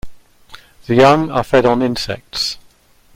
[0.87, 2.57] The young are fed on insects.